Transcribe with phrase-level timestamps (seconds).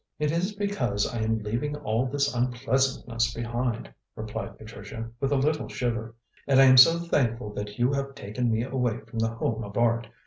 [0.17, 5.67] "It is because I am leaving all this unpleasantness behind," replied Patricia, with a little
[5.69, 6.15] shiver.
[6.47, 9.77] "And I am so thankful that you have taken me away from The Home of
[9.77, 10.07] Art.